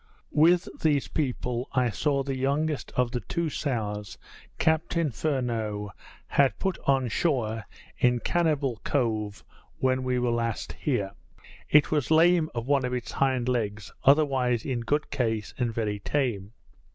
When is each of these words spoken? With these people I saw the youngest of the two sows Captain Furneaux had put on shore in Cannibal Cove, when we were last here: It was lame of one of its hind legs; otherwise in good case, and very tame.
With 0.33 0.67
these 0.81 1.07
people 1.07 1.69
I 1.73 1.91
saw 1.91 2.23
the 2.23 2.35
youngest 2.35 2.91
of 2.95 3.11
the 3.11 3.19
two 3.19 3.51
sows 3.51 4.17
Captain 4.57 5.11
Furneaux 5.11 5.91
had 6.25 6.57
put 6.57 6.79
on 6.87 7.07
shore 7.07 7.67
in 7.99 8.17
Cannibal 8.19 8.81
Cove, 8.83 9.43
when 9.77 10.01
we 10.03 10.17
were 10.17 10.31
last 10.31 10.73
here: 10.73 11.11
It 11.69 11.91
was 11.91 12.09
lame 12.09 12.49
of 12.55 12.65
one 12.65 12.83
of 12.83 12.95
its 12.95 13.11
hind 13.11 13.47
legs; 13.47 13.93
otherwise 14.03 14.65
in 14.65 14.79
good 14.79 15.11
case, 15.11 15.53
and 15.59 15.71
very 15.71 15.99
tame. 15.99 16.53